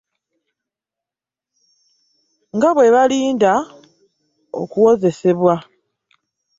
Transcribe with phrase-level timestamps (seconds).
[2.55, 3.53] Nga bwe balinda
[4.61, 5.55] okuwozesebwa.